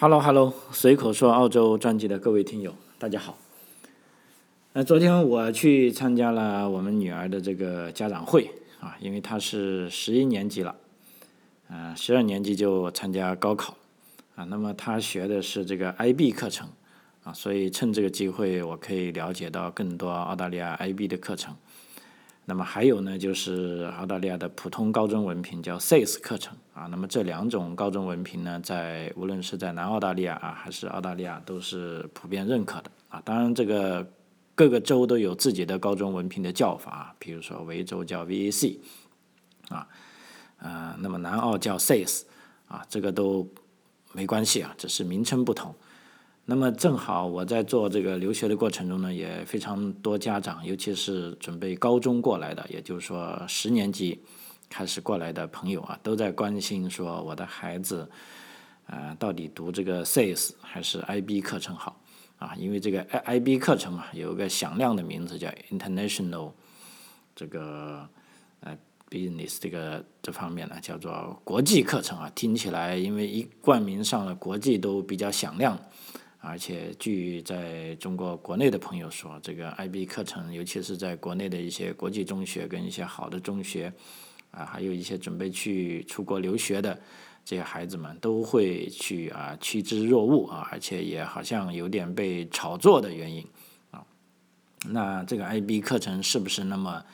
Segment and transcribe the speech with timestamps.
[0.00, 3.36] Hello Hello，随口说澳洲专辑的各位听友，大家好。
[4.72, 8.48] 那昨天我去参加了我们女儿的这个家长会
[8.78, 10.76] 啊，因为她是十一年级了，
[11.68, 13.76] 啊，十二年级就参加高考
[14.36, 14.44] 啊。
[14.44, 16.68] 那么她学的是这个 IB 课程
[17.24, 21.56] 啊，所以趁这个机会，我可以了解到更多澳大利亚 IB 的课程。
[22.50, 26.88] 那么还有呢，就是澳大利亚的普通高中文凭叫 SAS 课程啊。
[26.90, 33.20] 那么这两种高中文凭呢，在无论是在南澳大利亚啊，还是澳大利亚，都是普遍认可的啊。
[33.22, 34.10] 当然，这个
[34.54, 38.78] 各个州都有自己的高中文凭的叫法，比如说维州叫 VAC
[39.68, 39.86] 啊，
[40.56, 42.22] 呃，那么南澳叫 SAS
[42.66, 43.46] 啊，这个都
[44.14, 45.74] 没关系啊，只是名称不同。
[46.50, 54.18] 那么正好我在做这个留学的过程中呢，也非常多家长，尤其是准备高中过来的，也就是说十年级
[54.70, 58.08] 开始过来的朋友啊，都在关心说我的孩子
[58.86, 62.00] 啊到底读这个 SAS 还是 IB 课程好
[62.38, 62.54] 啊？
[62.56, 66.52] 因为这个 I IB 课程啊有个响亮的名字叫 International
[67.36, 68.08] 这个
[68.60, 68.74] 呃
[69.10, 75.78] Business 这个这方面呢叫做国际课程啊，听起来因为一冠名上了国际都比较响亮。
[76.40, 83.92] 而且据在中国国内的朋友说，这个 IB 课程，尤其是在国内的一些国际中学跟一些好的中学，
[84.52, 86.96] 啊，还有一些准备去出国留学的
[87.44, 93.44] 这些孩子们，都会去啊趋之若鹜啊，而且也好像有点被炒作的原因
[93.90, 94.04] 啊。
[94.86, 97.04] 那这个 IB 课程是不是那么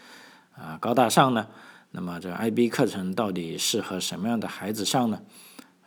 [0.54, 1.48] 啊高大上呢？
[1.92, 5.22] 那么这个 IB 课程到底适合什么样的孩子上呢？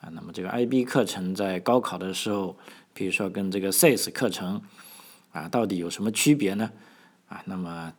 [0.02, 2.58] 啊，那么这个 IB 课程在高考的时候。
[2.98, 4.59] 比如说跟这个 SAYS 课程
[5.31, 6.72] 啊，到底有什么区别呢？
[7.28, 7.94] 啊，那么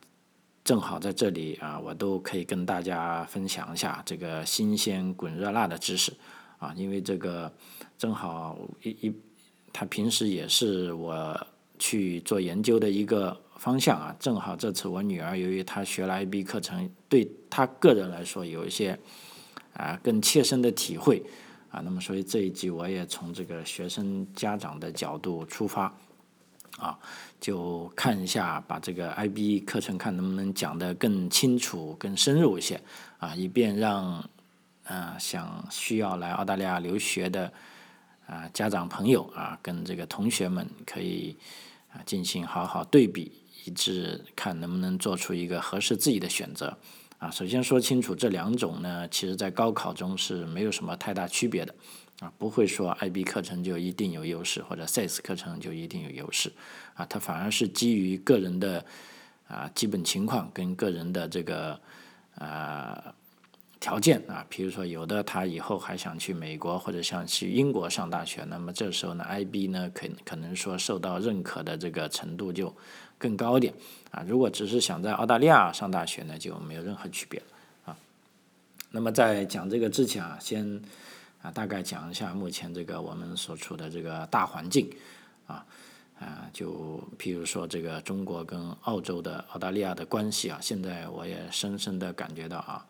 [0.61, 6.11] 正好在这里啊，我都可以跟大家分享一下这个新鲜滚热辣的知识
[6.57, 7.49] 啊，因为这个
[7.97, 9.15] 正好一一，
[9.71, 11.47] 他平时也是我
[11.77, 18.99] 去做研究的一个方向啊，正好这次我女儿由于她学了 IB 课程，对她个人来说有一些
[19.71, 21.23] 啊更切身的体会。
[21.69, 25.93] 啊，那么所以这一集我也从这个学生家长的角度出发，
[26.77, 26.97] 啊，
[27.39, 32.81] 就看一下把这个 IB 课程看能不能讲得更清楚、更深入一些，
[33.19, 34.27] 啊，以便让
[34.83, 37.53] 啊想需要来澳大利亚留学的
[38.25, 41.37] 啊家长朋友啊跟这个同学们可以
[41.93, 43.31] 啊进行好好对比
[43.65, 46.75] 一致，看能不能做出一个合适自己的选择。
[47.19, 51.75] 啊，首先说清楚，这两种呢，其实在高考中是没有什么太大区别的，
[52.21, 56.49] 啊，不会说 IB 课程就一定有优势，或者 SAS 课程就一定有优势，
[56.93, 58.85] 啊，它反而是基于个人的
[59.49, 61.77] 啊基本情况跟个人的这个
[62.35, 63.13] 啊
[63.81, 72.73] 条件啊，比如说有的他以后还想去美国或者想去英国上大学，那么这时候呢，IB 呢可可能说受到认可的这个程度就。
[73.19, 73.73] 更高一点
[74.11, 74.23] 啊！
[74.25, 77.39] 如果只是想在澳大利亚上大学呢，就没有任何区别
[77.83, 77.95] 啊。
[78.91, 80.81] 那么在讲这个之前啊，先
[81.41, 84.89] 啊大概讲一下目前这个我们所处的这个大环境
[85.47, 85.65] 啊
[86.17, 92.85] 啊，就譬如说这个中国跟澳洲的澳大利亚的关系啊，现在我也深深的感觉到啊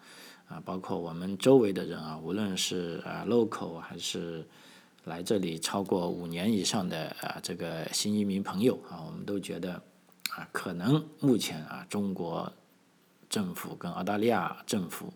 [0.48, 4.48] 啊，包括我们周围的人啊，无论是啊 local 还是
[5.06, 9.82] 来这里超过五年以上的啊这个新移民朋友啊，我们都觉得。
[10.30, 12.54] 啊，可能目前啊，中国
[13.30, 15.12] 政府跟澳大利亚政府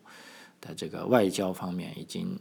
[0.60, 2.38] 的这个外交方面已经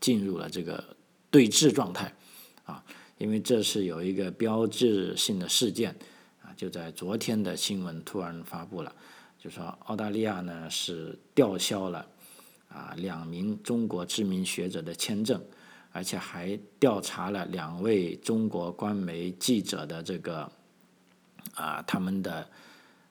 [0.00, 0.96] 进入了这个
[1.30, 2.12] 对峙状态
[2.64, 2.82] 啊，
[3.18, 5.94] 因为这是有一个标志性的事件
[6.42, 8.92] 啊，就在昨天的新闻突然发布了，
[9.38, 12.06] 就说澳大利亚呢是吊销了
[12.68, 15.40] 啊两名中国知名学者的签证，
[15.92, 20.50] 而且还调查了两位中国官媒记者的这个。
[21.56, 22.46] 啊，他们的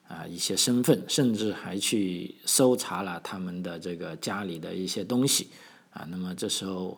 [0.07, 5.49] 啊一些身份，甚至还去搜查了他们的这个家里的一些东西
[5.91, 6.07] 啊。
[6.09, 6.97] 那么这时候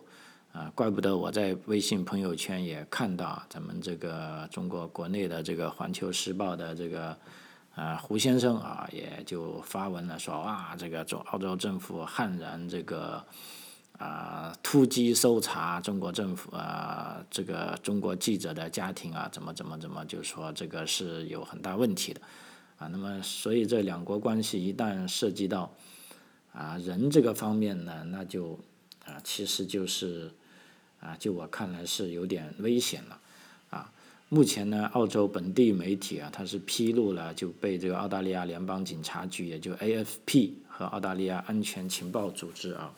[0.52, 7.16] 啊，怪不得我在微信朋友圈也看到咱们这个中国国内的这个《环球时报》的这个
[7.74, 13.24] 啊胡先生啊，也就发文了，说哇，这个中澳洲政府悍然这个。
[13.98, 22.20] 啊，突击搜查中国政府啊，这个中国记者的家庭啊，怎么怎么怎么，就说这个是有很大问题的，
[22.78, 25.74] 啊，那么所以这两国关系一旦涉及到
[26.52, 28.52] 啊人这个方面呢，那就
[29.04, 30.30] 啊其实就是
[31.00, 33.18] 啊就我看来是有点危险了，
[33.70, 33.92] 啊，
[34.28, 42.94] 目前呢，澳洲本地媒体啊，它是披露了就被这个澳大利亚联邦警察局，也就 AFP 和澳大利亚安全情报组织啊。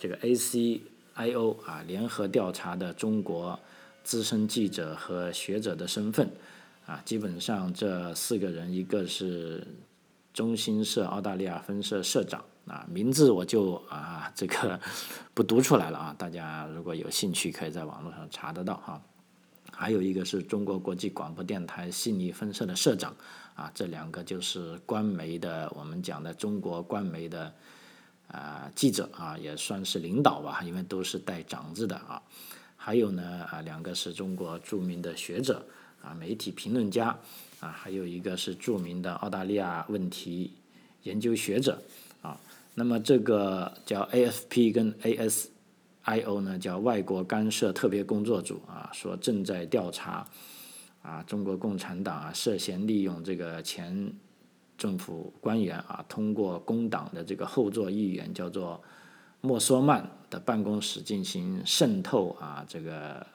[0.00, 3.60] 这个 ACIO 啊，联合调查的中国
[4.02, 6.26] 资深记者和学者的身份，
[6.86, 9.62] 啊，基本上这四个人，一个是
[10.32, 14.80] 中新社澳大利亚分社社长，啊，名字我就啊这个
[15.34, 19.02] 不读出来了啊，大家如果有兴趣，可以在网络上查得到哈。
[19.70, 23.14] 还有一个是中国国际广播电台悉尼分社的社长，
[23.54, 27.52] 啊，这两个就是官媒的，我们讲的中国官媒的
[28.32, 32.22] 啊记者啊，也算是领导吧，因为都是带长字的啊。
[32.76, 35.64] 还有呢啊，两个是中国著名的学者
[36.02, 37.08] 啊，媒体评论家
[37.60, 40.52] 啊，还有一个是著名的澳大利亚问题
[41.02, 41.82] 研究学者
[42.22, 42.40] 啊。
[42.74, 50.26] 那么这个叫 AFP 跟 ASIO 呢，叫外国干涉特别工作组啊，说正在调查
[51.02, 54.10] 啊，中国共产党啊涉嫌利用这个前
[54.80, 58.82] 政府官员啊，通过工党的这个后座议员叫做。
[59.42, 63.26] 莫索曼的办公室进行渗透啊，这个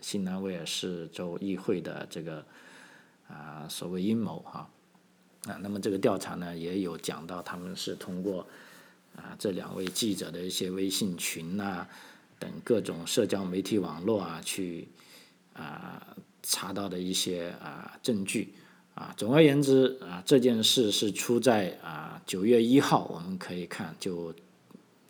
[0.00, 2.46] 新南威尔士州议会的这个
[3.26, 4.70] 啊所谓阴谋哈
[5.48, 8.46] 啊，那么这个调查呢也有讲到，他们是通过
[9.16, 11.84] 啊这两位记者的一些微信群呐
[12.38, 14.86] 等各种社交媒体网络啊去
[15.52, 18.54] 啊查到的一些啊证据
[19.00, 24.34] 啊，总而言之啊这件事是出在啊九月一号，我们可以看就。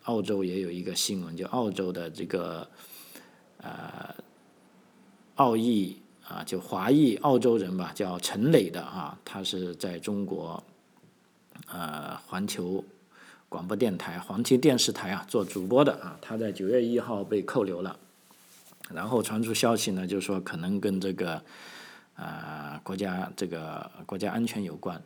[0.05, 2.67] 澳洲也有一个新闻，就澳洲的这个
[3.59, 4.13] 呃
[5.37, 5.95] 澳裔
[6.27, 10.61] 啊，就华裔澳洲人吧，叫陈磊的啊，他是在中国
[11.69, 12.83] 呃环球
[13.49, 17.97] 广播电台、环球电视台啊做主播的啊，他在九月一号被扣留了，
[18.93, 21.41] 然后传出消息呢，就说可能跟这个
[22.15, 25.03] 啊国家这个国家安全有关。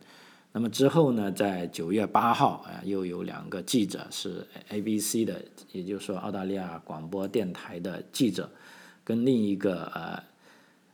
[0.51, 5.43] 那么之后呢，在九月八号啊，又有两个记者是 ABC 的，
[5.73, 8.49] 也就是说澳大利亚广播电台的记者，
[9.03, 9.85] 跟另一个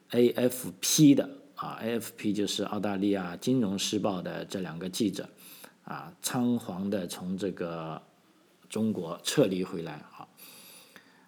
[0.09, 5.29] 呃 AFP 的啊，AFP 就是澳大利亚金融时报的这两个记者
[5.83, 8.01] 啊，仓皇的从这个
[8.67, 10.27] 中国撤离回来啊，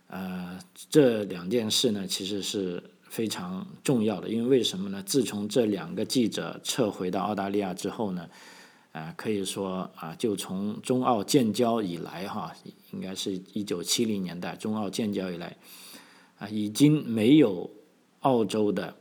[0.08, 0.60] 呃，
[0.90, 2.84] 这两件事呢，其实是。
[3.14, 5.04] 非常重要的，因为为什么呢？
[5.04, 8.28] 自从这两个记者撤回到澳大利亚之后呢，
[8.92, 12.52] 啊，可以说啊，就从中澳建交以来哈，
[12.92, 15.56] 应该是一九七零年代中澳建交以来，
[16.40, 17.70] 啊，已经没有
[18.22, 18.96] 澳洲的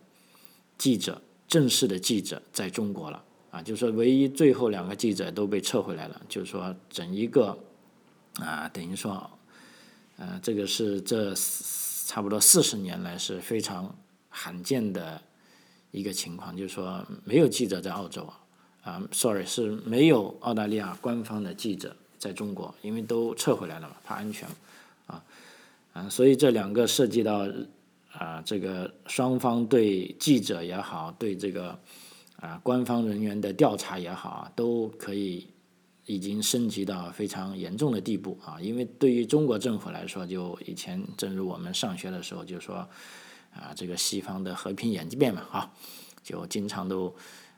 [0.76, 7.58] 记者正式的记者在中国了啊，就是说唯一最后两个记者都被撤回来了，就是说整一个
[8.34, 9.30] 啊，等于说，
[10.18, 11.34] 呃，这个是这
[12.06, 13.94] 差不多四十年来是非常。
[14.34, 15.20] 罕见的
[15.90, 18.26] 一个情况，就是说没有记者在澳洲
[18.82, 24.48] 啊，sorry 是没有澳大利亚官方的记者在中国，因为都撤回来了嘛，怕安全
[25.06, 25.22] 啊
[25.92, 27.46] 啊，所以这两个涉及到
[28.12, 31.78] 啊这个双方对记者也好，对这个
[32.40, 35.46] 啊官方人员的调查也好啊，都可以
[36.06, 42.88] 已经升级到非常严重的地步啊，因为对于中国政府来说，就以前正如我们上学的时候就说。
[43.54, 45.70] 啊，这个西方的和平演变嘛，啊，
[46.22, 47.14] 就经常都，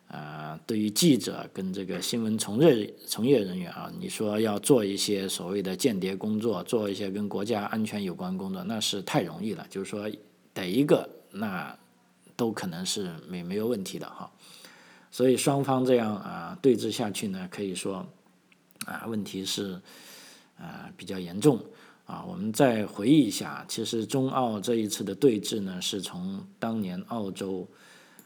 [0.08, 9.64] 呃，对于记者跟这个新闻从业从业人员啊，你说要做一些所谓的间谍工作，做一些跟国家安全有关工作，那是太容易了。
[9.70, 10.10] 就是说
[10.52, 11.78] 逮一个，那
[12.34, 14.28] 都可能是没没有问题的哈。
[15.12, 18.04] 所以双方这样啊对峙下去呢，可以说
[18.84, 19.80] 啊问题是
[20.58, 21.64] 啊比较严重。
[22.06, 27.66] 啊，我们再回忆一下，其实中澳这一次的对峙呢，是从当年澳洲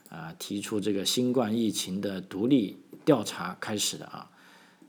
[0.09, 4.29] 啊提出这个新冠疫情的独立调查开始的啊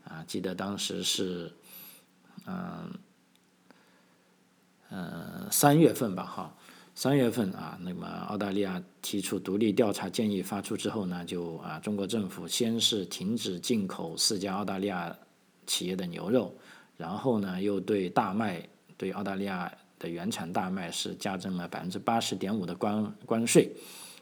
[0.03, 1.53] 啊，记得当时是
[2.45, 2.91] 嗯
[4.89, 6.53] 嗯三月份吧，哈，
[6.93, 15.17] 三月份啊，那么澳大利亚提出独立调查建议发出之后呢，就啊中国政府先是停止进口四家澳大利亚
[15.71, 16.53] 企业的牛肉，
[16.97, 18.67] 然后呢又对大麦。
[19.01, 23.71] 对澳大利亚的原产大麦是加征了百分之八十点五的关关税，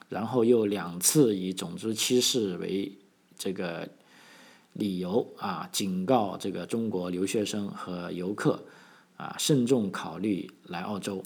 [0.08, 2.90] 然后又两次以种族歧视为
[3.38, 3.86] 这个
[4.72, 8.64] 理由啊，警告这个中国留学生和游客
[9.18, 11.22] 啊，慎重考虑来澳洲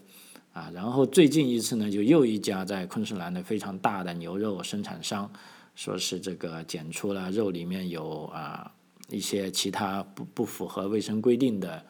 [0.51, 0.71] 啊。
[0.73, 5.31] 然后最近一次呢，就又一家在昆士兰的非常大的牛肉生产商，
[5.75, 8.73] 说是这个检出了肉里面有啊
[9.13, 11.85] 一些其他不不符合卫生规定的。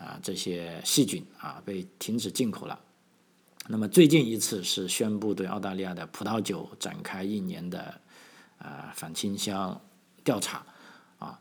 [0.00, 2.78] 啊，这些细菌啊被停止进口了。
[3.66, 8.00] 那么最近一次是宣布对澳大利亚的葡萄酒展开一年的
[8.58, 9.80] 啊反倾销
[10.22, 10.64] 调查
[11.18, 11.36] 啊。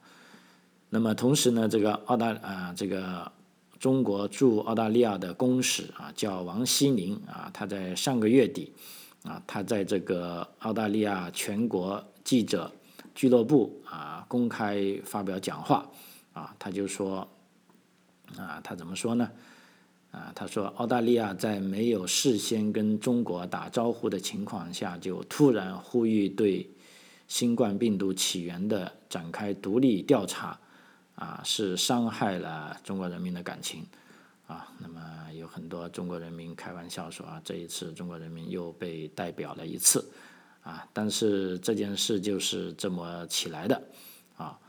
[0.89, 3.31] 那么同时呢，这个澳大啊这个
[3.77, 8.73] 中国驻澳大利亚的公使啊，叫王希宁啊，他在上个月底
[9.23, 12.71] 啊，他在这个澳大利亚全国记者
[13.17, 15.89] 俱乐部啊公开发表讲话
[16.33, 17.27] 啊，他就说
[18.37, 19.31] 啊，他怎么说呢？
[20.11, 26.69] 啊，他说澳大利亚在没有事先跟中国打招呼的情况下，就突然呼吁对
[27.27, 30.59] 新冠病毒起源的展开独立调查。
[31.15, 33.83] 啊，是伤害了中国人民的感情，
[34.45, 35.01] 啊，那么
[35.33, 40.07] 有很多中国人民开玩笑说啊，这一次中国人民又被代表了一次，
[40.67, 43.81] 啊，但是这件事就是这么起来的，
[44.35, 44.59] 啊，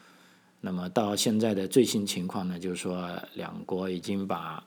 [0.60, 4.62] 那么到现在的最新情况呢，就是说两国已经把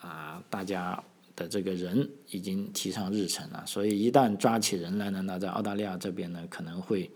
[0.00, 1.02] 啊大家
[1.36, 7.10] 的这个人已经提上日程了，所以一旦抓起人来呢，那在澳大利亚这边呢可能会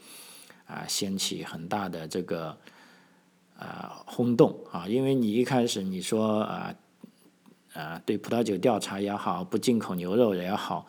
[0.67, 2.55] 啊掀起很大的这个。
[3.59, 4.87] 啊，轰动啊！
[4.87, 6.75] 因为你一开始你说啊，
[7.73, 10.87] 啊，对葡萄酒调查也好，不进口牛肉也好，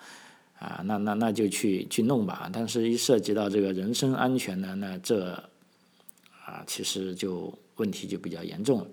[0.59, 2.49] 啊，那那那就去去弄吧。
[2.51, 5.31] 但是，一涉及到这个人身安全呢，那这
[6.45, 8.87] 啊，其实就问题就比较严重了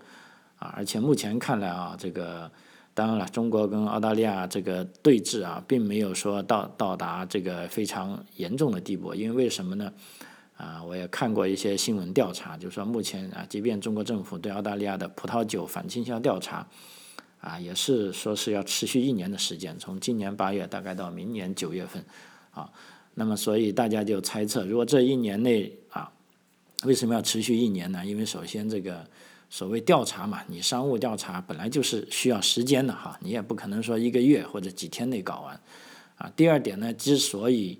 [0.59, 0.75] 啊。
[0.77, 2.51] 而且目前看来啊，这个
[2.93, 9.15] 当然了，中国跟澳大利亚这个对峙啊，并没有说到到达这个非常严重的地步。
[9.15, 9.93] 因为为什么呢？
[10.57, 16.65] 啊，我也看过一些新闻调查，就是说目前啊，即便中国政府对澳大利亚的葡萄酒反倾销调查，
[17.45, 22.03] 啊，也是说是要持续一年的时间，从今年八月大概到明年九月份，
[22.53, 22.73] 啊，
[23.13, 26.11] 那么所以大家就猜测，如果这一年内啊，
[26.85, 28.03] 为什么要持续一年呢？
[28.07, 29.07] 因为首先这个
[29.51, 35.61] 所谓调查嘛，你商务调查本来就是需要时间的哈，你也不可能说一个月或者几天内搞完，
[36.17, 37.79] 啊，第二点呢，之所以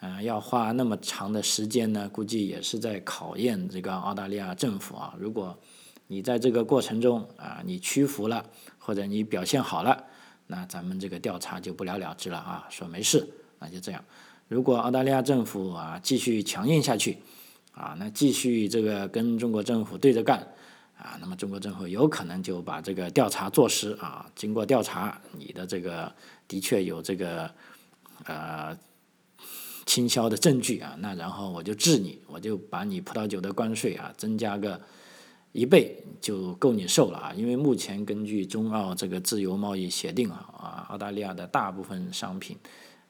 [0.00, 5.14] 嗯，要花那么长的时间呢，估计也是在考验这个澳大利亚政府啊。
[5.16, 5.56] 如果
[6.06, 8.44] 你在这个过程中啊，你屈服了，
[8.90, 10.04] 或者你表现好了，
[10.48, 13.24] 那咱们这个调查就不了了之了啊，说没事，
[13.60, 14.04] 那就这样。
[14.48, 17.18] 如果澳大利亚政府啊继续强硬下去，
[17.72, 20.40] 啊，那继续这个跟中国政府对着干，
[20.98, 24.26] 啊，那么中国政府有可能就把这个调查坐实啊。
[24.34, 26.12] 经过调查，你的这个
[26.48, 27.48] 的确有这个，
[28.24, 28.76] 呃。
[29.86, 34.80] 倾销的证据啊，那然后我就治你，我就把你葡萄酒的关税啊增加个
[35.52, 37.32] 一倍就够你受了啊！
[37.34, 42.56] 因为目前根据中澳这个自由贸易协定啊，啊，澳大利亚的大部分商品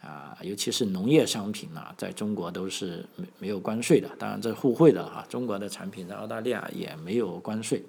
[0.01, 4.09] 啊，尤其是农业商品啊，在中国都是没没有关税的。
[4.19, 7.83] 当然这互惠的啊，中国的产品在澳大利亚也没有关税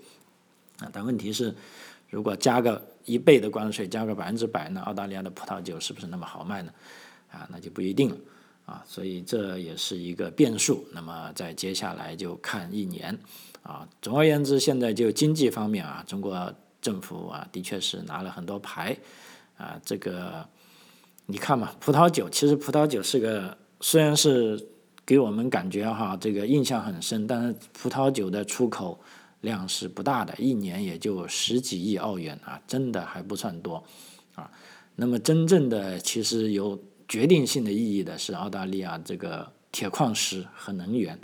[0.80, 0.90] 啊。
[0.92, 1.56] 但问题是，
[2.10, 6.74] 如果加个一倍的关税，加个百分之百，那澳大利亚的葡萄酒是不是那么好卖呢？
[7.32, 8.18] 啊，那就不一定了。
[8.66, 10.86] 啊，所以这也是一个变数。
[10.92, 13.18] 那么在接下来就看一年，
[13.64, 18.98] 啊，总而言之，现在就经济方面啊，中国政府啊，的确是拿了很多牌，
[19.58, 20.48] 啊，这个
[21.26, 24.68] 你看嘛，葡萄酒其实葡萄酒是个，虽然是
[25.06, 29.00] 给我们感觉哈，这个印象很深，但是葡萄酒的出口
[29.42, 33.84] 量是不大的，一年也就十几亿澳元啊，真的还不算多，
[34.36, 34.50] 啊，
[34.96, 36.80] 那么真正的其实有。
[37.08, 41.20] 决定性的意义的是澳大利亚这个铁矿石和能源，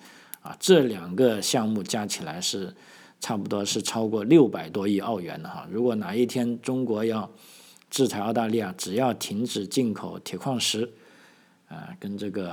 [0.48, 2.74] 啊，这两个项目加起来是
[3.20, 5.68] 差不多是超过六百多亿澳元的哈。
[5.70, 7.30] 如果哪一天中国要
[7.90, 10.90] 制裁澳大利亚，只要停止进口铁矿石，
[11.68, 12.52] 啊，跟这个，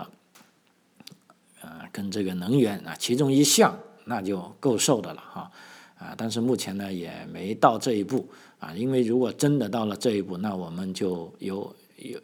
[1.60, 5.52] 啊，跟这个能源啊，其中一项那就够受的了哈。
[5.96, 12.20] 啊，但是目前呢也没到这一步啊，因为如果真的到了这一步，那我们就有有。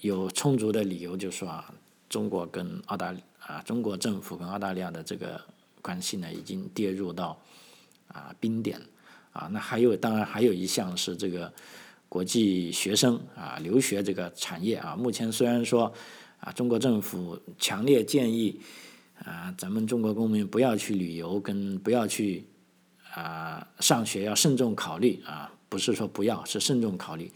[0.00, 1.72] 有充足的理由就说啊，
[2.10, 5.40] 中国跟澳大利啊，中国政府跟澳大利亚的这个
[5.82, 7.38] 关系呢，已经跌入到
[8.08, 8.80] 啊冰点
[9.32, 9.48] 啊。
[9.52, 11.52] 那还有，当然还有一项是这个
[12.08, 14.96] 国际学生啊留学这个产业啊。
[14.96, 15.92] 目前虽然说
[16.40, 18.60] 啊，中国政府强烈建议
[19.22, 22.46] 啊，咱们中国公民不要去旅游，跟不要去
[23.12, 27.30] 啊上学，要慎重考虑啊，不是说不要，是慎重考虑。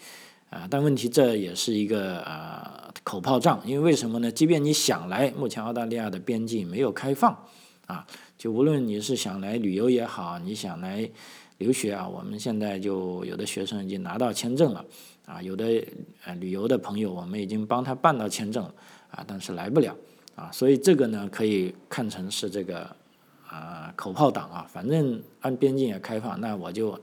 [0.51, 4.33] 啊，但问题这也是一个啊口炮仗，因为为什么呢？
[4.33, 7.37] 即便你想来，目前澳大利亚的边境没有开放，
[7.87, 8.07] 啊，
[8.39, 11.07] 就无论你是想来旅游也好，你想来
[11.59, 14.83] 留学啊，我们现在就有的学生已经拿到签证了，
[15.27, 15.85] 啊，有的
[16.25, 18.75] 呃旅游的朋友我们已经帮他办到签证了，
[19.11, 19.95] 啊，但是来不了，
[20.35, 22.89] 啊，所以这个呢可以看成是这个
[23.47, 26.99] 啊口炮党啊，反正按边境也开放，那我就。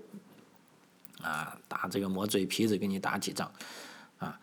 [1.22, 3.51] 啊，打这个磨嘴皮子给你打几仗，
[4.17, 4.39] 啊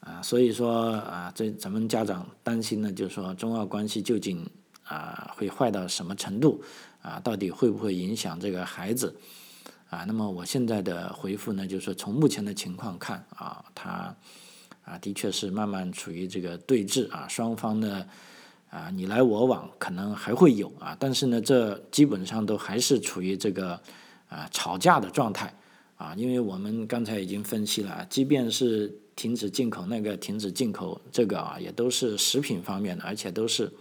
[0.00, 4.48] 啊，所以说啊，这咱们家长担心呢，就是说中澳关系究竟
[4.84, 6.64] 啊会坏到什么程度
[7.02, 7.20] 啊？
[7.20, 9.14] 到底会不会影响这个孩子
[9.90, 14.16] 啊，那么我现在的回复呢，就是说从目前的情况看啊，它
[14.86, 18.06] 啊的确是慢慢处于这个对峙啊，双方呢
[18.70, 23.78] 啊你来我往，可能还会有啊，但是呢，这基本上都还是处于这个
[24.30, 25.54] 啊吵架的状态
[26.02, 33.72] 啊，因为我们刚才已经分析了，即便是停止进口那个停止进口这个啊，也都是食品方面的，而且都是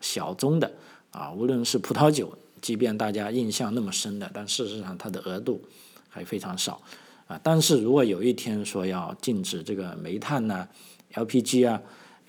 [0.00, 0.72] 小宗的
[1.10, 2.32] 啊，无论是葡萄酒。
[2.62, 5.62] 即便大家印象那么深的，但事实上它的额度
[6.08, 6.82] 还非常少
[7.26, 7.38] 啊。
[7.42, 10.66] 但是如果有一天说要禁止这个煤炭呢、
[11.12, 11.80] LPG 啊、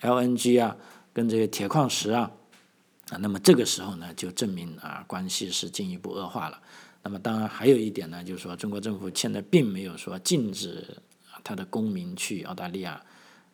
[0.02, 0.76] LNG 啊，
[1.14, 2.30] 跟这些铁矿石啊，
[3.08, 6.60] 啊，那么这个时候呢，就证明啊关系是进一步恶化了。
[7.08, 10.84] 那么当然还有一点呢，就是说中国政府现在并没有说禁止
[11.42, 13.02] 他的公民去澳大利亚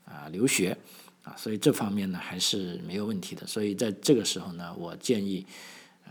[0.04, 0.76] 啊留学
[1.22, 3.46] 啊，所以这方面呢还是没有问题的。
[3.46, 5.46] 所以在这个时候呢，我建议。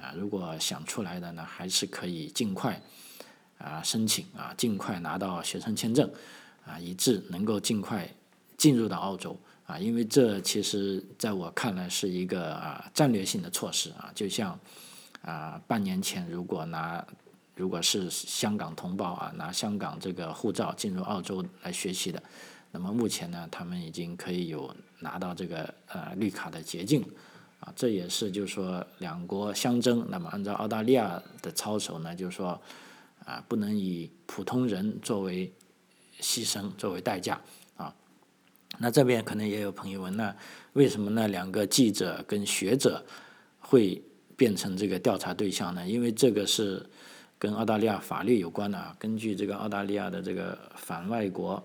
[0.01, 2.81] 啊，如果想出来的呢，还是可以尽快
[3.57, 6.12] 啊申请啊，尽快拿到学生签证
[6.65, 8.09] 啊，以致能够尽快
[8.57, 14.59] 进入到澳洲啊，因为这其实在我看来是一个啊战略性的措施啊，就像
[15.21, 17.05] 啊半年前如果拿
[17.55, 22.22] 如果是香港同胞啊拿香港这个护照进入澳洲来学习的，
[22.72, 27.03] 那么目前呢，他们已经可以有拿到这个呃绿卡的捷径。
[27.60, 32.62] 啊，这也是就是说两国相争，那么按照澳大利亚的操守呢，就是说
[33.24, 35.50] 啊，不能以普通人作为
[36.19, 37.39] 牺牲作为代价
[37.77, 37.95] 啊。
[38.79, 40.36] 那这边可能也有朋友问，那
[40.74, 41.29] 为什么呢？
[41.29, 43.05] 两个记者跟学者
[43.60, 44.03] 会
[44.36, 45.88] 变成这个调查对象呢？
[45.88, 46.86] 因为这个是
[47.43, 48.95] 跟澳大利亚法律有关的啊。
[48.97, 51.62] 根据这个澳大利亚的这个反外国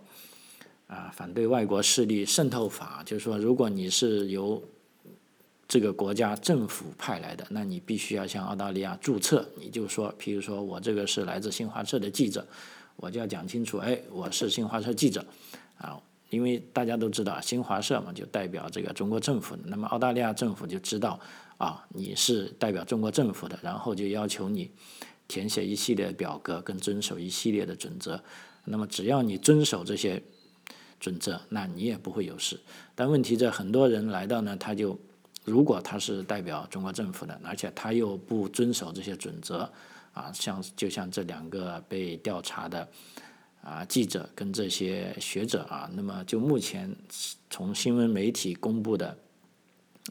[0.88, 4.60] 啊反对外国势力渗透法，就是说如果你是由
[5.68, 9.48] 这个国家政府派来的，那你必须要向澳大利亚注册。
[9.56, 12.44] 你就说，譬如说我这个是来自新华社的记者，
[12.96, 15.24] 我就要讲清楚，哎，我是新华社记者，
[15.76, 15.96] 啊，
[16.30, 19.56] 因为大家都知道新华社嘛，就代表这个中国政府。
[19.66, 21.20] 那么澳大利亚政府就知道，
[21.56, 24.70] 啊，你是代表中国政府的，然后就要求你
[25.28, 28.20] 填写一系列表格，跟遵守一系列的准则。
[28.64, 30.20] 那么只要你遵守这些
[30.98, 32.58] 准则，那你也不会有事。
[32.96, 34.98] 但问题在很多人来到呢，他就。
[35.44, 39.60] 如果他是代表中国政府的，而且他又不遵守这些准则，
[40.12, 42.86] 啊，像就像这两个被调查的
[43.62, 46.94] 啊记者跟这些学者啊，那么就目前
[47.48, 49.16] 从新闻媒体公布的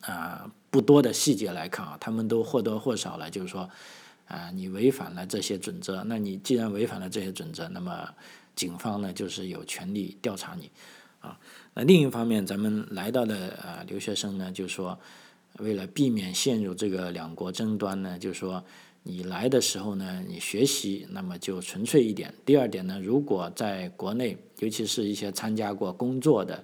[0.01, 3.69] 啊不多的细节来看啊，他们都或多或少了，就是说
[4.27, 8.09] 啊你违反了这些准则，那你既然违反了这些准则，那么
[8.55, 10.69] 警方呢就是有权利调查你
[11.19, 11.39] 啊。
[11.73, 14.99] 那另一方面，咱们来到的啊留学生呢，就说。
[15.59, 18.63] 为了避免陷入这个两国争端呢，就说
[19.01, 22.31] 你来的时候呢，你学习那么就纯粹一点。
[22.45, 26.63] 第二点呢，如果在国内，尤其是一些参加过工作的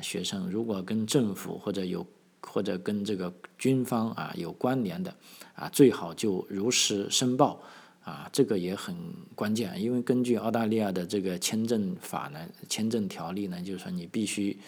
[0.00, 2.06] 学生，如果跟政府或者有
[2.42, 5.14] 或者跟这个军方啊有关联的
[5.54, 7.62] 啊，最好就如实申报
[8.04, 8.96] 啊，这个也很
[9.34, 9.80] 关键。
[9.82, 14.58] 因为根据澳大利亚的这个签证法呢，签证条例呢，就是说你必须。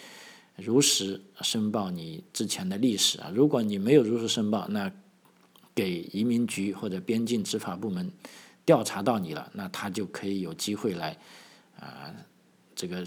[0.55, 4.91] 如实申报你之前的历史啊，如果你没有如实申报，那
[5.73, 8.07] 给移民局或者边境执法部门
[8.63, 11.17] 调查到你了，那他就可以有机会来
[11.79, 12.13] 啊
[12.75, 13.03] 这个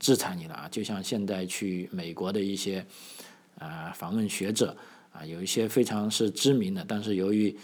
[0.00, 0.68] 制裁你了啊。
[0.68, 2.84] 就像现在去美国的一些
[3.58, 4.76] 啊访问学者
[5.12, 7.56] 啊，有一些非常是知名的，但是由于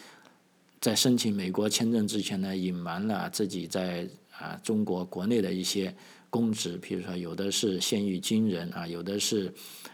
[0.80, 5.94] 在申请美国签证之前呢，隐瞒了自己在啊中国国内的一些。
[6.32, 9.52] 公职，比如说有的是现役军人啊，有的是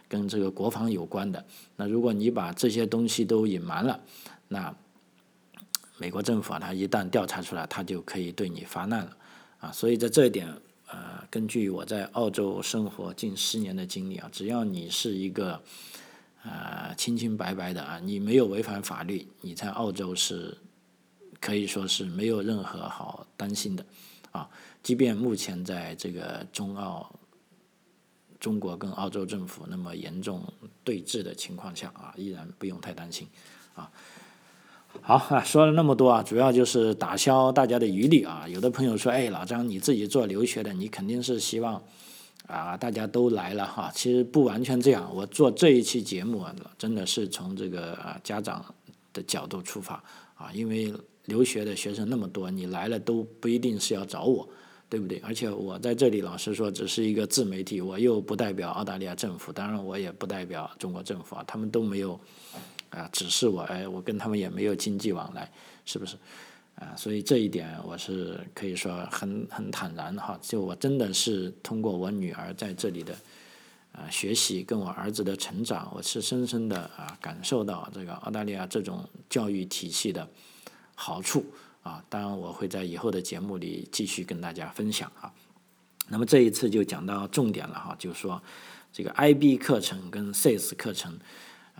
[0.08, 1.44] 跟这个国防有关的。
[1.74, 4.00] 那如果你把这些东西都隐瞒了，
[4.46, 4.72] 那
[5.96, 9.16] 美国政府啊，他一旦调查出来，他就可以对你发难了
[9.58, 9.72] 啊。
[9.72, 10.46] 所以在这一点，
[10.90, 15.62] 呃，根据我在澳洲生活近十年的经历啊，只要你是一个
[16.42, 20.56] 呃清清白白的啊，你没有违反法律，你在澳洲是
[21.40, 23.84] 可以说是没有任何好担心的
[24.32, 24.48] 啊。
[24.82, 27.14] 即便目前在这个中澳
[28.40, 30.42] 中国跟澳洲政府那么严重
[30.82, 33.28] 对峙的情况下啊，依然不用太担心
[33.74, 33.92] 啊。
[35.00, 38.46] 好啊，说了那么多啊，主要就是打消大家的疑虑啊。
[38.48, 41.82] 有的朋友说，哎，老张你自己做留学的，你肯定是希望
[42.46, 43.90] 啊大家都来了哈。
[43.94, 48.64] 其实不完全这样，我做这一期节目啊，真的是从这个啊家长
[49.12, 50.02] 的角度出发
[50.34, 50.92] 啊，因为
[51.26, 54.48] 留学的学生那么多，你来了都不一定是要找我。
[54.90, 55.18] 对不对？
[55.18, 62.18] 而且我在这里老实说，只是一个自媒体，我又不代表澳大利亚政府，当然我也不代表中国政府啊，他们都没有
[62.90, 65.50] 啊指示我，哎，我跟他们也没有经济往来，
[65.84, 66.16] 是不是？
[66.76, 73.12] 啊，所以这一点我是可以说很很坦然哈，就我真的是通过我女儿在这里的
[73.90, 80.28] 啊学习，跟我儿子的成长，我是深深的啊感受到这个澳大利亚这种教育体系的
[80.94, 81.44] 好处
[81.82, 82.00] 啊。
[82.08, 85.32] 当然，我会在以后的节目里继续跟大家分享啊。
[86.08, 88.40] 那么这一次就讲到重点了哈，就是说
[88.92, 91.18] 这个 IB 课程跟 SAS 课程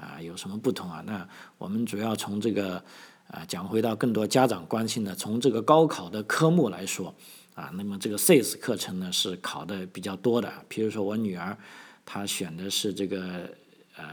[0.00, 1.02] 啊有什么不同啊？
[1.06, 2.82] 那我们主要从这个。
[3.30, 7.14] 啊，讲回到更多家长关心的，从这个高考的科目来说，
[7.54, 10.50] 啊，那么这个 SIS 课程呢是考的比较多的。
[10.66, 11.54] 比如说我女儿，
[12.06, 13.50] 她选的是这个
[13.98, 14.04] 呃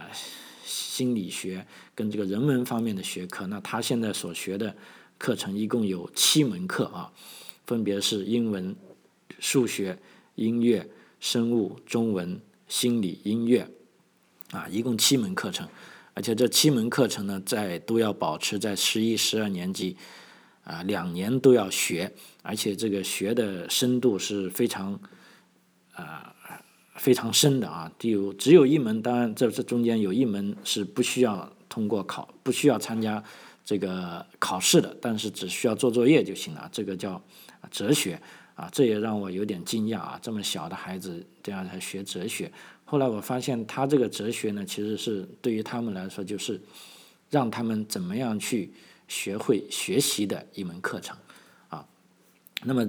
[0.66, 4.76] 心理学跟这个人文方面的学科，那她现在所学的
[5.18, 7.10] 课程一共有七门课啊，
[7.66, 8.76] 分别是英文、
[9.40, 9.98] 数学、
[10.36, 10.90] 音乐、
[11.22, 13.66] 生物、中文、心理、音乐，
[14.52, 15.68] 啊，一共七门课程。
[16.14, 19.98] 而且这七门课程呢，在都要保持在十一、十二年级，
[20.64, 22.10] 啊，两年都要学，
[22.42, 24.98] 而且这个学的深度是非常，
[25.92, 26.34] 啊，
[26.96, 27.92] 非常深的啊。
[28.00, 33.22] 有只有一门，当然这这中间有一门是不需要通过考，不需要参加
[33.66, 36.70] 这个考试的，但是只需要做作业就行了。
[36.72, 37.22] 这个叫
[37.70, 38.18] 哲学
[38.56, 42.50] 啊，这也让我有点惊讶啊，这么小的孩子这样才学哲学。
[42.86, 46.62] 后来我发现，他这个哲学呢，其实是对于他们来说，就是
[47.32, 48.72] 让他们怎么样去
[49.08, 51.18] 学会学习的一门课程
[51.68, 51.86] 啊。
[52.64, 52.88] 那么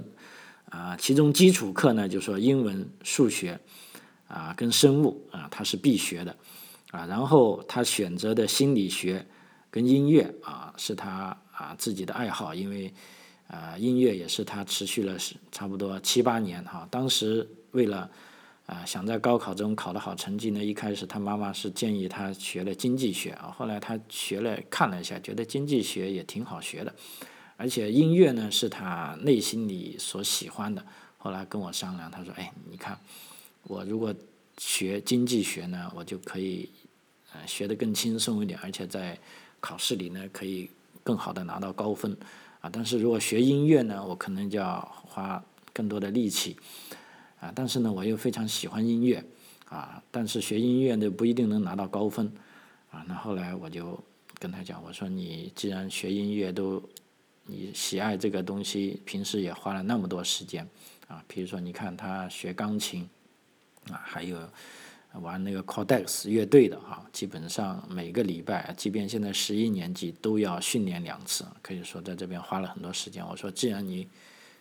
[0.69, 3.59] 啊，其中基础课呢，就说英文、数学
[4.27, 6.35] 啊跟生物啊，它是必学的
[6.91, 7.07] 啊。
[7.07, 9.25] 然后他选择的心理学
[9.71, 12.93] 跟音乐啊，是他啊自己的爱好，因为
[13.47, 15.17] 啊音乐也是他持续了
[15.51, 16.87] 差不多七八年哈。
[16.91, 18.11] 当时为了
[18.67, 20.61] 啊，想在高考中考得好成绩呢？
[20.61, 26.93] 一开始他妈妈是建议他学了经济学啊，后来他学了看了一下，觉得经济学也挺好学的，
[27.55, 30.85] 而且音乐呢是他内心里所喜欢的。
[31.17, 32.99] 后来跟我商量，他说：“哎，你看，
[33.63, 34.13] 我如果
[34.57, 36.69] 学经济学呢，我就可以
[37.31, 39.17] 呃学得更轻松一点，而且在
[39.61, 40.69] 考试里呢可以
[41.05, 42.15] 更好的拿到高分
[42.59, 42.69] 啊。
[42.69, 46.57] 但是如果学音乐呢，我可能就要花更多的力气。”
[47.39, 49.23] 啊，但是呢，我又非常喜欢音乐，
[49.69, 52.25] 啊，但是学音乐呢不一定能拿到高分，
[52.89, 54.03] 啊，那后来我就
[54.39, 56.81] 跟他讲，我说你既然学音乐都，
[57.45, 60.67] 你喜爱这个东西，平时也花了那么多时间，
[61.07, 63.07] 啊，比如说你看他学钢琴，
[63.91, 64.39] 啊，还有
[65.21, 73.23] 玩那个 Codex 乐队的哈，基本上每个礼拜，即便现在十一年级都要训练两次，可以说在这边花了很多时间。
[73.27, 74.07] 我说既然你。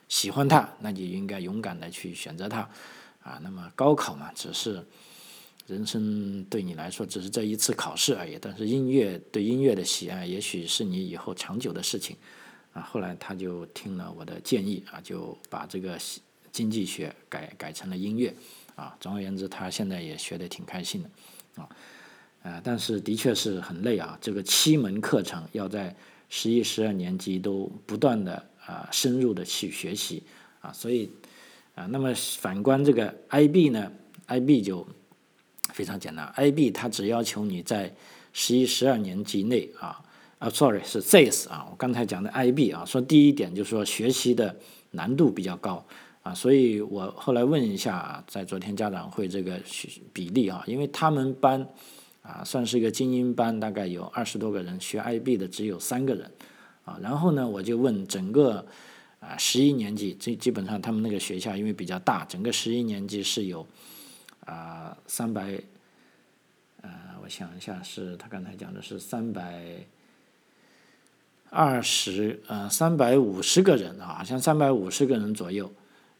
[0.08, 2.60] 喜欢它，那就应该勇敢的去选择它，
[3.22, 4.84] 啊，那么高考嘛，只是
[5.66, 8.38] 人生对你来说只是这一次考试而已。
[8.40, 12.16] 但是音乐对音乐的喜爱，也许是你以后长久的事情，
[12.72, 15.98] 啊，后来他就听了我的建议，啊，就把这个
[16.52, 18.32] 经济学改改成了音乐，
[18.76, 21.10] 啊，总而言之，他现在也学得挺开心的，
[21.62, 21.68] 啊，
[22.44, 25.96] 呃，但是的确是很累啊，这个七门课程要在
[26.28, 28.50] 十一、十二年级都不断的。
[28.66, 30.22] 啊，深入的去学习
[30.60, 31.08] 啊，所以
[31.74, 33.90] 啊，那么反观这个 IB 呢
[34.26, 34.86] ，IB 就
[35.72, 37.94] 非常简单，IB 它只要求你在
[38.32, 40.02] 十一、十二年级内啊，
[40.38, 44.54] 啊，sorry 是 SAYS 啊，我刚才讲的 IB 啊，说第一点就是说学习的
[44.90, 45.84] 难度比较高
[46.22, 49.60] 啊，所以我后来问一下啊，在昨天家长会这个
[50.12, 51.64] 比例啊，因为他们班
[52.22, 56.28] 啊算是一个精英班，大概有二十多个人，学 IB 的只有三个人。
[56.86, 58.64] 啊，然后呢，我就问整个
[59.18, 63.66] 啊十一年级，这基本上他们那个学校因为比较大，整个十一年级是有
[64.44, 65.60] 啊三百，
[66.82, 66.90] 呃，
[67.22, 69.84] 我想一下，是他刚才讲的是三百
[71.50, 75.68] 二十呃三百五十个人啊，好像三百五十个人左右，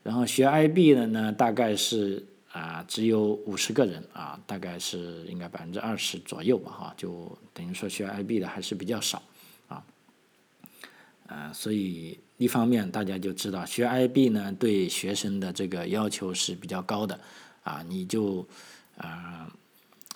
[0.03, 9.23] 然后学 IB 的呢，大概是啊只有五十个人啊，大概是应该百分之二十左右吧，哈，就等于说学 IB 的还是比较少。
[11.29, 17.19] 啊，所以一方面大家就知道学 IB 呢，对学生的这个要求是比较高的，
[17.65, 18.47] 啊，你就
[18.97, 19.51] 啊，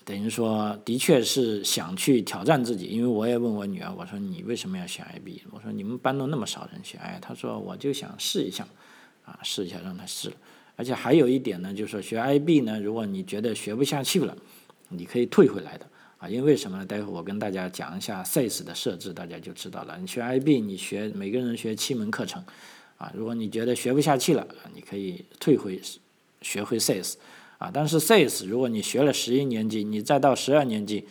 [0.05, 2.87] 等于说的确是想去挑战自己。
[2.87, 5.43] 因为我也问我女儿，我说你为什么要选 IB？
[5.51, 8.67] 我说你们班都那么少人选，哎，她说我就想试一下，
[9.25, 10.33] 啊，试一下让她试。
[10.77, 14.37] 而且还有一点呢，就是说学 IB 呢，如果你觉得学不下去了，
[14.89, 15.87] 你可以退回来的。
[16.21, 16.85] 啊，因为什么呢？
[16.85, 19.97] 待会我跟大家讲一下 SAYS 的设置，大家就知道了。
[19.99, 22.45] 你学 IB，你学每个人学七门课程，
[22.99, 25.81] 啊，如果你觉得学不下去了，你可以退回
[26.43, 27.15] 学会 SAYS，
[27.57, 31.07] 啊，但是 SAYS 如果你学了十一年级，你再到十二年级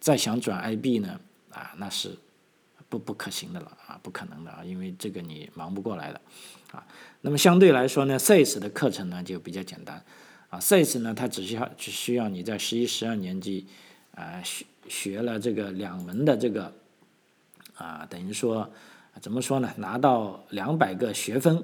[0.00, 1.20] 再想转 IB 呢，
[1.52, 2.16] 啊，那是
[2.88, 6.20] 不不可行的了啊，不可能的啊，因为这个你忙不过来的
[6.72, 6.82] 啊。
[7.20, 10.02] 那么相对来说呢，SACE 的课程呢就比较简单
[10.48, 13.66] 啊，SACE 呢它只需要只需要你在十一、十二年级
[14.16, 16.72] 啊学学了这个两门的这个
[17.76, 18.68] 啊，等于说
[19.20, 21.62] 怎么说呢，拿到两百个学分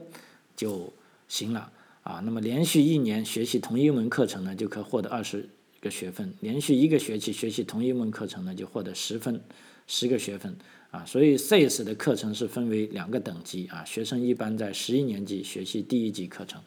[0.55, 0.93] 就
[1.27, 2.21] 行了啊。
[2.25, 5.49] 那么连续一年学习同一门课程呢，就可获得二十
[5.81, 9.43] 个学分；连续一个学期学习同一门课程呢，就获得十分
[9.87, 10.57] 十个学分。
[10.91, 13.83] 啊，所以 SAS 的课程是分为两个等级啊。
[13.83, 16.61] 学生一般在十一年级学习第一级课程，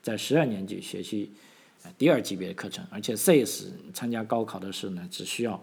[0.00, 1.30] 在十二年级学习
[1.96, 2.84] 第二级别的课程。
[2.90, 5.62] 而且 SACE 参加高考的时候呢，只需要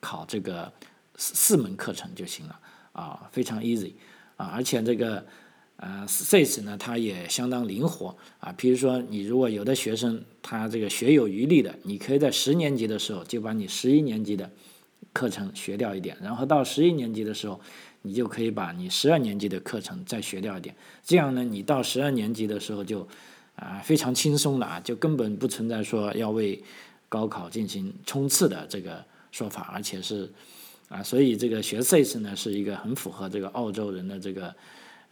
[0.00, 0.72] 考这个
[1.16, 2.60] 四四门课程就行了
[2.92, 3.92] 啊，非常 easy
[4.36, 4.46] 啊。
[4.46, 5.24] 而且这个
[5.76, 8.52] 呃 SACE 呢，它也相当灵活啊。
[8.56, 14.50] 比如说你如果有的学生他这个学有余力的，你可以在十年级的时候就把你十一年级的。
[15.12, 17.58] 课程学掉一点，然后到十一年级的时候，
[18.02, 20.76] 你就可以把你十二年级的课程再学掉一点。
[21.02, 23.08] 这样呢，你到十二年级的时候就
[23.58, 26.62] 啊非常轻松了啊，就根本不存在说要为
[27.08, 30.30] 高考进行冲刺的这个说法，而且是
[30.88, 34.54] 啊，所以这个学 SACE 呢是一个很符合这个澳洲人的这个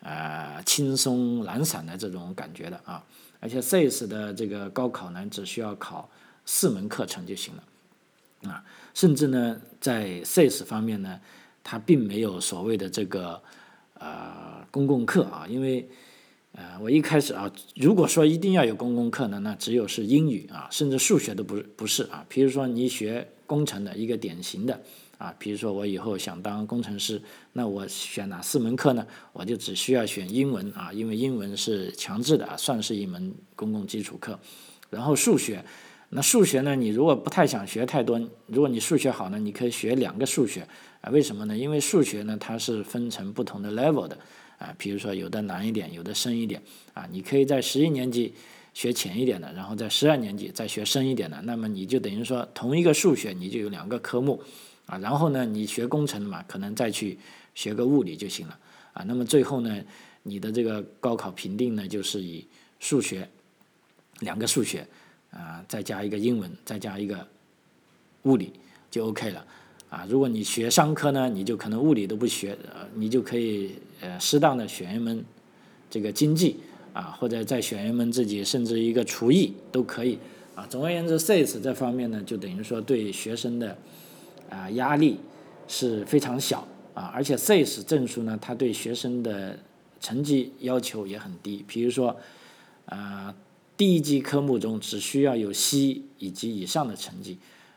[0.00, 3.04] 呃轻松懒散的这种感觉的啊。
[3.40, 6.09] 而且 SACE 的这个高考呢，只需要考
[6.46, 7.62] 四门课程就行了。
[8.50, 11.20] 啊，甚至呢，在 SACE 方面呢，
[11.64, 13.42] 它并没有所谓的这个
[13.98, 15.88] 呃公共课啊，因为
[16.56, 22.24] 呃我一开始啊，如果说一定要有公共课呢，那只有是英语啊，甚至数学都不不是啊。
[22.30, 24.80] 比如说你学工程的一个典型的
[25.18, 27.20] 啊，比如说我以后想当工程师，
[27.52, 29.06] 那我选哪四门课呢？
[29.34, 34.38] 我就只需要选英文啊，因为英文是强制的啊，算是一门公共基础课，
[34.88, 35.62] 然后数学。
[36.08, 36.76] 那数学呢？
[36.76, 40.66] 你如果不太想学太多，如果你数学好呢，你可以学两个数学
[41.00, 41.10] 啊？
[41.10, 41.58] 为什么呢？
[41.58, 44.16] 因为数学呢，它是分成不同的 level 的
[44.58, 44.74] 啊。
[44.78, 46.62] 比如说有的难一点，有的深一点
[46.94, 47.06] 啊。
[47.10, 48.34] 你可以在十一年级
[48.74, 51.40] 学浅一点的，然后在十二年级再学深一点的。
[51.42, 54.42] 那么你就等于说同一个数学你就有两个科目
[54.86, 54.98] 啊。
[54.98, 57.18] 然后呢，你学工程嘛，可能再去
[57.54, 58.58] 学个物理就行了
[58.92, 59.02] 啊。
[59.04, 59.82] 那么最后呢，
[60.22, 62.46] 你的这个高考评定呢，就是以
[62.80, 63.28] 数学
[64.20, 64.86] 两个数学。
[65.32, 67.28] 啊，再加一个英文，再加一个
[68.22, 68.54] 物理
[68.90, 69.46] 就 OK 了。
[69.96, 73.70] 啊，如果你学商科呢，你就可能物理都不学，呃，你就可以
[74.02, 75.24] 呃适当的选一门
[75.88, 76.56] 这个经济
[76.92, 80.18] 啊，或者再选一门自己甚至一个厨艺都可以。
[80.54, 83.74] 啊，总而言之，SAS 这方面呢，就等于说对学生的
[84.50, 85.18] 啊压力
[85.66, 89.59] 是非常小啊，而且 SAS 证书呢，它对学生的
[89.98, 92.14] 成绩要求也很低，比如说
[92.85, 93.35] 啊。
[93.78, 97.37] 第一级科目中只需要有 C 以及以上的成绩，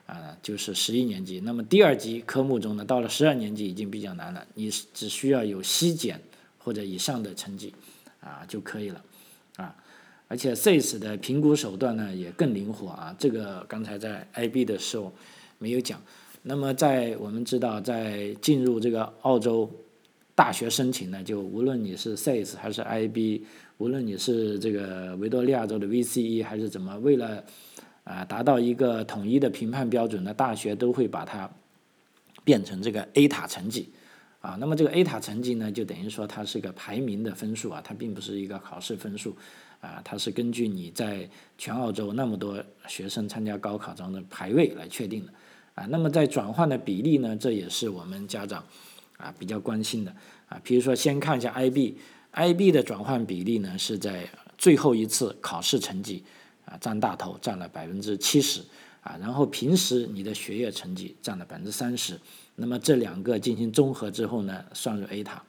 [0.09, 1.39] 啊，就是十一年级。
[1.41, 6.19] 那么第二级科目中呢，到了十二年级已经比较难了，你只需要有 C 减
[6.57, 7.73] 或者以上的成绩，
[8.19, 9.03] 啊就可以了，
[9.57, 9.75] 啊，
[10.27, 15.13] 而且 SAS 的评估手段呢也更灵活啊，这个刚才在 IB 的时候
[15.59, 16.01] 没有讲。
[16.41, 19.69] 那么在我们知道，在进入这个澳洲
[20.33, 23.43] 大学申请呢，就无论你是 SAS 还是 IB。
[23.79, 27.41] 无论你是这个维多利亚州的 VCE 还是怎么，为了
[28.09, 31.47] 啊达到一个统一的评判标准，那大学都会把它
[32.43, 33.89] 变成这个 A 塔成绩
[34.41, 34.57] 啊。
[34.59, 39.37] 那么这个 A 塔成绩呢，就等于说它是个排名的分数啊，它并不是一个考试分数
[39.79, 45.31] 啊，它是根据你在全澳洲那么多学生参加高考中的排位来确定的
[45.75, 45.85] 啊。
[45.85, 48.63] 那么在转换的比例呢，这也是我们家长
[49.17, 50.11] 啊比较关心的
[50.47, 50.59] 啊。
[50.63, 51.95] 比如说先看一下 IB。
[52.31, 56.23] IB 的转换比例呢是在最后一次考试成绩
[56.69, 58.61] 啊占大头，占了百分之七十
[59.01, 62.19] 啊，然后平时你的学业成绩占了百分之三十，
[62.55, 65.43] 那么这两个进行综合之后呢，算入 A 塔。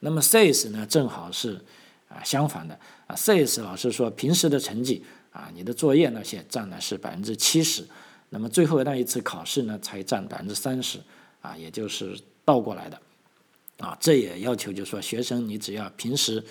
[0.00, 1.60] 那么 SACE 呢正好是
[2.08, 7.86] 啊相反的啊，SACE 老师说平时的成绩啊，你的作业那些占的是百分之七十，
[8.30, 10.98] 那么最后那一次考试呢才占百分之三十
[11.40, 13.00] 啊，也就是倒过来的。
[13.78, 16.42] 啊，这也要求就是说，学生你只要平时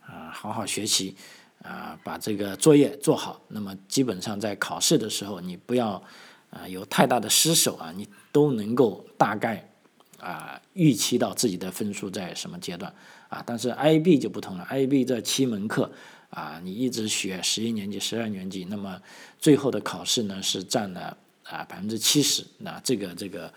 [0.00, 1.16] 啊好好学习
[1.62, 6.02] 啊，把这个作业做好，那么基本上在考试的时候，你不要
[6.50, 9.70] 啊有太大的失手啊，你都能够大概
[10.18, 12.92] 啊预期到自己的分数在什么阶段
[13.28, 13.42] 啊。
[13.44, 15.90] 但是 IB 就不同了，IB 这七门课
[16.30, 19.00] 啊，你一直学十一年级、十二年级，那么
[19.38, 23.52] 最后的考试呢是占了啊百分之七十，那这个这个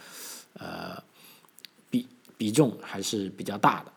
[0.54, 1.02] 呃。
[1.90, 3.92] 比比重还是比较大的，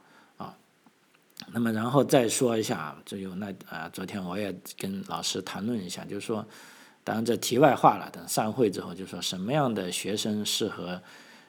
[1.52, 6.44] 那么然后再说一下，就有那啊，昨天我也跟老师谈论一下，就是说，
[7.04, 11.00] 当然这题外话了，等散会之后就说什么样的学生适合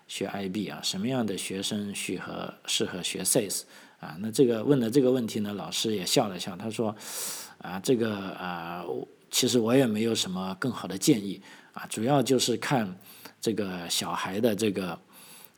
[0.07, 3.61] 学 IB 啊，什么样的学生适合适合学 SACE
[3.99, 4.15] 啊？
[4.19, 6.95] 那这个问的这个问题呢，老师也笑了笑，他说
[7.59, 8.83] 啊，这个啊，
[9.31, 11.41] 其实我也没有什么更好的建议
[11.73, 12.95] 啊，主要就是看
[13.41, 14.99] 这个小孩的这个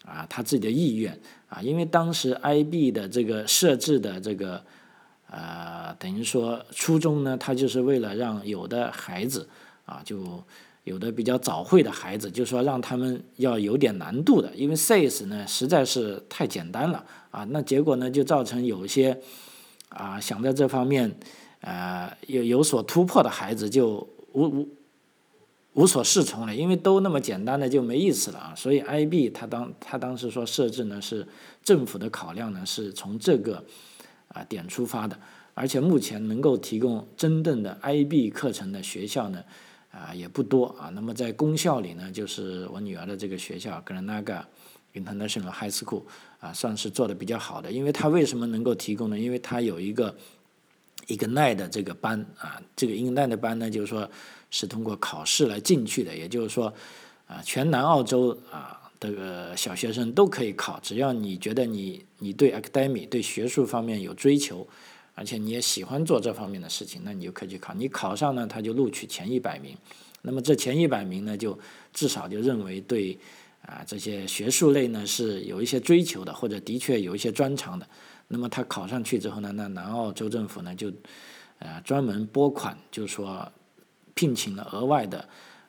[0.06, 4.64] 啊他自己的意愿啊，因为当时 IB 的这个设置的这个
[5.30, 9.48] 呃，等于说初衷呢，他就是为了让有的孩子
[9.86, 10.44] 啊就。
[10.84, 19.20] 有的比较早会的孩子，就说让他们要有点难度的，因为 SACE 呢实在是太简单了啊，那结果呢就造成有些
[19.90, 21.14] 啊想在这方面
[21.60, 23.96] 呃有有所突破的孩子就
[24.32, 24.70] 无无
[25.78, 31.26] 无所适从了，因为都那么简单的就没意思了啊，所以 IB 他当他当时说设置呢是
[31.64, 33.64] 政府的考量呢是从这个
[34.30, 35.18] 啊点出发的，
[35.54, 39.44] 而且目前能够提供真正的 IB 课程的学校呢。
[39.90, 40.92] 啊，也不多啊。
[40.94, 44.44] 那么在公校里呢，就是我女儿的这个学校 Granada
[44.94, 46.04] International High School
[46.40, 47.72] 啊，算是做的比较好的。
[47.72, 49.18] 因为它为什么能够提供呢？
[49.18, 50.16] 因为它有一个
[51.08, 54.08] 一个奈的这个班啊，这个 i 奈的班呢，就是说
[54.50, 56.16] 是通过考试来进去的。
[56.16, 56.74] 也就是说，
[57.28, 64.68] 啊，全南澳洲啊，这个小学生都可以考，只要你觉得你你对 academy 对学术方面有追求。
[65.20, 67.74] 而且你也喜欢做这方面的事情，那你就可以去考。
[67.74, 69.76] 你考上呢，他就录取前一百名。
[70.22, 71.58] 那么这前一百名呢，就
[71.92, 73.18] 至少就认为对
[73.64, 77.88] 啊这些学术类呢是有一些追求的，或者的确有一些专长的。
[78.28, 80.94] 那么他考上去之后呢，那南澳州政府呢就
[81.58, 83.52] 啊专门拨款，就是说
[84.18, 85.24] 聘请了额外的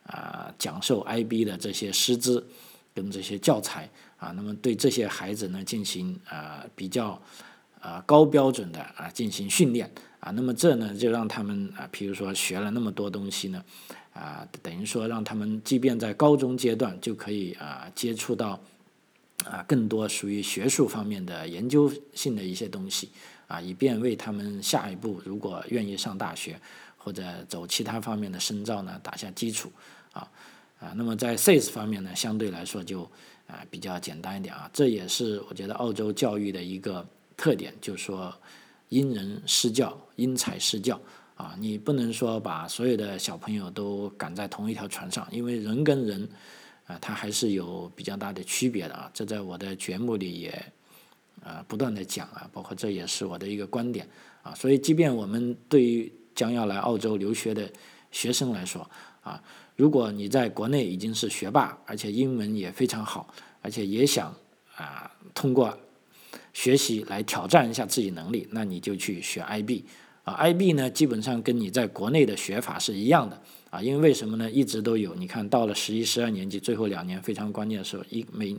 [0.04, 2.44] 啊讲授 IB 的这些师资
[2.94, 7.20] 跟这些教材啊，那么对这些孩子呢进行啊比较。
[7.80, 13.64] 啊，高标准的啊进行训练啊，那么这呢就让他们啊，比如说学了那么多东西呢，
[14.12, 18.58] 啊，等于说让他们即便在高中阶段就可以啊接触到
[19.44, 23.10] 啊更多属于学术方面的研究性的一些东西
[23.46, 26.60] 啊，以便为他们下一步如果愿意上大学
[27.08, 29.72] 或者走其他方面的深造呢打下基础
[30.12, 30.28] 啊
[30.78, 33.02] 啊，那么在 SACE 方面呢相对来说就
[33.46, 37.06] 啊比较简单一点啊，这也是我觉得澳洲教育的一个。
[37.40, 38.34] 特点就是说，
[38.88, 41.00] 因人施教，因材施教
[41.36, 41.54] 啊！
[41.56, 46.28] 你不能说把所有的小朋友都赶在同一条船上，因为人跟人
[46.88, 49.08] 啊，他还是有比较大的区别的啊。
[49.14, 50.72] 这在我的节目里也
[51.44, 54.08] 啊不断的讲啊，包括这也是我的一个观点
[54.42, 54.52] 啊。
[54.56, 57.68] 所以，即便我们对于将要来澳洲留学的
[58.12, 58.88] 学生来说
[59.22, 59.42] 啊，
[59.74, 64.32] 如果你在国内已经是学霸，而且英文也非常好，而且也想
[64.76, 65.76] 啊通过。
[66.52, 69.84] 学习来挑战一下自己能力，那你就去学 IB
[70.24, 74.50] 啊，IB 呢基本上跟你在国内的学法是一样的啊，因为为什么呢？
[74.50, 78.56] 一直都有，你看到了十一、十二年级最后两年非常关键的时候，一每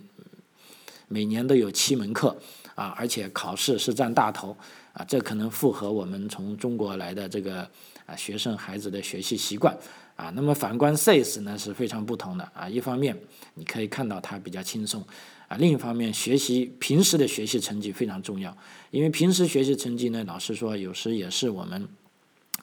[1.09, 2.37] 每年都有七门课
[2.75, 4.55] 啊，而且考试是占大头
[4.93, 7.69] 啊，这可能符合我们从中国来的这个
[8.05, 9.77] 啊学生孩子的学习习惯
[10.15, 10.31] 啊。
[10.35, 13.17] 那么反观 SACE 呢是非常不同的啊，一方面
[13.55, 15.03] 你可以看到它比较轻松。
[15.47, 18.55] 啊，另一方面，学习平时的学习成绩非常重要，
[18.91, 21.89] 因为平时学习成绩呢，老实说，有时也是我们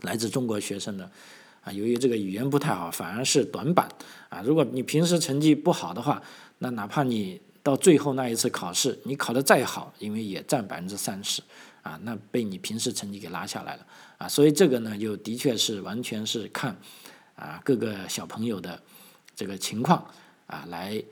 [0.03, 1.11] 来自中国学生的
[1.63, 3.89] 啊，由于这个语言不太好，反而是短板
[4.29, 4.41] 啊。
[4.43, 6.23] 如果你平时成绩不好的话，
[6.59, 11.43] 那哪怕你到最后那一次考试，你考得再好，因为也占百分之三十
[11.87, 13.87] 啊，那被你平时成绩给拉下来了
[14.19, 14.29] 啊。
[14.29, 16.77] 所以这个呢，就的确是完全是看
[17.35, 18.83] 啊各个小朋友的
[19.35, 20.11] 这个情况
[20.47, 21.03] 啊来。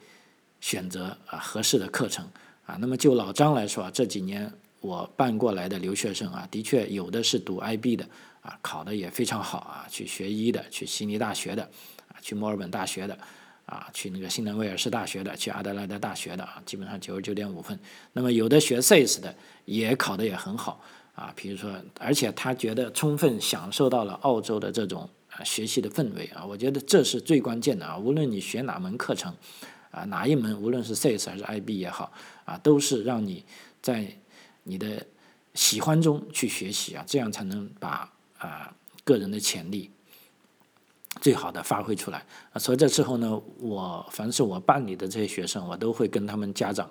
[0.61, 2.27] 选择啊合适的课程
[2.65, 8.09] 啊，那么就老张来说啊，这几年我办过来的留学生啊，的确有的是读 IB 的
[8.41, 11.65] 啊，考的也非常好啊，去学医的，去悉尼大学的
[12.09, 13.19] 啊，去墨尔本大学的
[13.67, 17.79] 啊，去那个新南威尔士大学的，去阿德莱德大学的啊，基本上九十九点五分。
[18.13, 20.81] 那么有的学 SACE 的也考的也很好
[21.15, 29.35] 啊，比如说，而且他觉得充分享受到了澳洲的这种啊学习的氛围啊，我觉得这是最关键的啊，无论你学哪门课程。
[29.91, 32.13] 啊，哪一门无论是 SACE 还是 IB 也好，
[32.45, 33.45] 啊，都是让你
[33.81, 34.05] 在
[34.65, 35.07] 你的
[35.55, 39.89] 喜欢中去学习啊，这样才能把啊个人的潜力
[41.25, 42.23] 最好的发挥出来
[42.53, 42.59] 啊。
[42.59, 46.91] 所以这之后呢，我凡是我办理的这些学生，我都会跟他们家长、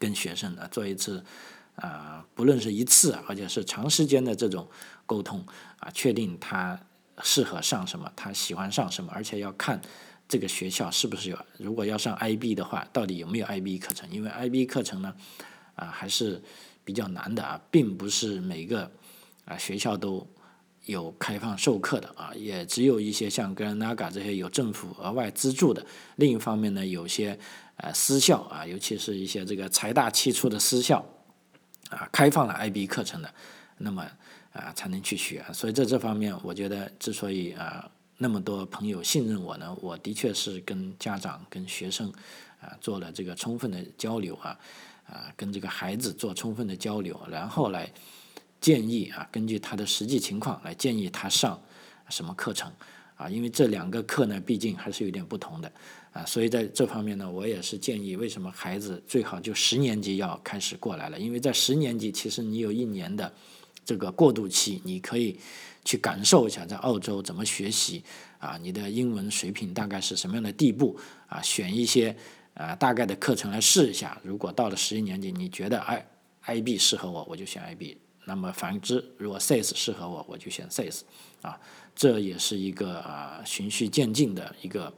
[0.00, 1.24] 跟学生呢做一次
[1.76, 4.66] 啊，不论是一次而且是长时间的这种
[5.06, 5.46] 沟通
[5.78, 6.76] 啊，确定他
[7.22, 9.80] 适合上什么，他喜欢上什么，而且要看。
[10.28, 11.38] 这个学校是不是有？
[11.56, 14.10] 如果要上 IB 的话，到底有没有 IB 课程？
[14.10, 15.14] 因为 IB 课程呢，
[15.76, 16.42] 啊还是
[16.84, 18.90] 比较难的啊，并不是每个
[19.44, 20.26] 啊学校都
[20.86, 25.84] 有开放授课的啊，也只有一些像格兰纳嘎这些有政府额外资助的。
[26.14, 27.36] 另一方面呢，有些
[27.76, 31.04] 呃私校啊，尤其是一些这个财大气粗的私校
[31.90, 33.34] 啊，开放了 IB 课程的，
[33.78, 34.06] 那么
[34.52, 35.44] 啊才能去学。
[35.52, 42.12] 所以在这方面，我觉得之所以啊那么多朋友信任我呢，我的确是跟家长、跟学生
[42.60, 44.56] 啊做了这个充分的交流啊
[45.04, 47.92] 啊，跟这个孩子做充分的交流，然后来。
[48.60, 51.60] 建议啊，根据他的实际情况来建议他上
[52.08, 52.72] 什么课程
[53.16, 53.28] 啊？
[53.28, 55.70] 因为这两个课呢，毕竟还是有点不同的
[56.12, 61.18] 啊，所以在这方面呢，我也是建议，为什么孩子最好就十年级要开始过来了？
[61.18, 63.32] 因为在十年级，其实你有一年的
[63.84, 65.38] 这个过渡期，你可以
[65.84, 68.02] 去感受一下在澳洲怎么学习
[68.38, 70.98] 啊，你的英文水平大概是什么样的地步
[71.28, 71.40] 啊？
[71.42, 72.16] 选一些
[72.54, 74.18] 啊大概的课程来试一下。
[74.24, 76.06] 如果到了十一年级，你觉得哎
[76.46, 77.96] ，IB 适合我，我就选 IB。
[78.26, 81.02] 那么反之，如果 SAYS 适合我，我就选 SAYS，
[81.42, 81.58] 啊，
[81.94, 84.92] 这也是一个啊循序渐进的一个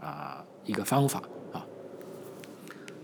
[0.00, 1.64] 啊一个方法啊。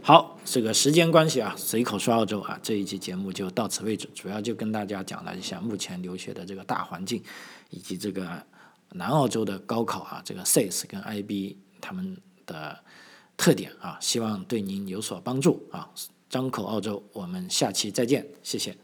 [0.02, 7.22] 好，这个时间关系啊，随口说澳洲啊，这一期节目就到此为止，主要就跟大家讲了一下目前留学的这个大环境，
[7.70, 8.44] 以及这个
[8.90, 12.78] 南澳洲的高考啊，这个 SAS 跟 IB 他们的
[13.38, 15.90] 特点啊，希望对您有所帮助啊。
[16.28, 18.83] 张口澳洲，我们下期再见，谢谢。